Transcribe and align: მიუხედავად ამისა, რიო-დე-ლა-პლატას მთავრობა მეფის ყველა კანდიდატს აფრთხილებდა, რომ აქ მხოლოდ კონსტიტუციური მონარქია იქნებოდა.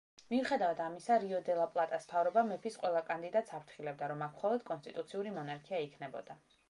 მიუხედავად 0.33 0.79
ამისა, 0.85 1.17
რიო-დე-ლა-პლატას 1.23 2.07
მთავრობა 2.07 2.43
მეფის 2.51 2.77
ყველა 2.85 3.03
კანდიდატს 3.11 3.55
აფრთხილებდა, 3.59 4.09
რომ 4.13 4.25
აქ 4.29 4.35
მხოლოდ 4.39 4.65
კონსტიტუციური 4.71 5.35
მონარქია 5.37 5.85
იქნებოდა. 5.89 6.41